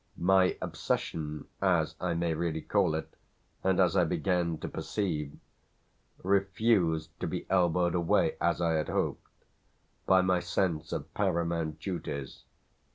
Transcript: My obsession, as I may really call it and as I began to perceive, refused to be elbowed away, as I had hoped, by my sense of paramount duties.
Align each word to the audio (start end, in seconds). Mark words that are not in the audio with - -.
My 0.17 0.57
obsession, 0.63 1.45
as 1.61 1.93
I 2.01 2.15
may 2.15 2.33
really 2.33 2.61
call 2.63 2.95
it 2.95 3.15
and 3.63 3.79
as 3.79 3.95
I 3.95 4.03
began 4.03 4.57
to 4.57 4.67
perceive, 4.67 5.37
refused 6.23 7.11
to 7.19 7.27
be 7.27 7.45
elbowed 7.51 7.93
away, 7.93 8.35
as 8.41 8.59
I 8.61 8.71
had 8.71 8.89
hoped, 8.89 9.29
by 10.07 10.21
my 10.21 10.39
sense 10.39 10.91
of 10.91 11.13
paramount 11.13 11.79
duties. 11.81 12.45